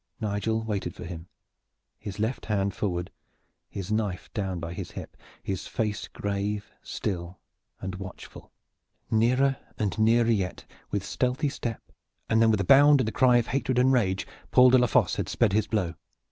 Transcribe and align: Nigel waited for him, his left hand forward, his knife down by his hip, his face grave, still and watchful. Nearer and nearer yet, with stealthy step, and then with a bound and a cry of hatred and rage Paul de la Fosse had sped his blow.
Nigel 0.19 0.63
waited 0.63 0.95
for 0.95 1.05
him, 1.05 1.27
his 1.99 2.17
left 2.17 2.47
hand 2.47 2.73
forward, 2.73 3.11
his 3.69 3.91
knife 3.91 4.33
down 4.33 4.59
by 4.59 4.73
his 4.73 4.89
hip, 4.89 5.15
his 5.43 5.67
face 5.67 6.07
grave, 6.07 6.71
still 6.81 7.37
and 7.79 7.93
watchful. 7.93 8.51
Nearer 9.11 9.57
and 9.77 9.99
nearer 9.99 10.31
yet, 10.31 10.65
with 10.89 11.05
stealthy 11.05 11.49
step, 11.49 11.83
and 12.31 12.41
then 12.41 12.49
with 12.49 12.61
a 12.61 12.63
bound 12.63 12.99
and 12.99 13.09
a 13.09 13.11
cry 13.11 13.37
of 13.37 13.45
hatred 13.45 13.77
and 13.77 13.93
rage 13.93 14.25
Paul 14.49 14.71
de 14.71 14.79
la 14.79 14.87
Fosse 14.87 15.17
had 15.17 15.29
sped 15.29 15.53
his 15.53 15.67
blow. 15.67 15.93